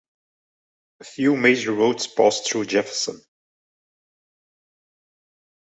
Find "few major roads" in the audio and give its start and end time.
1.03-2.07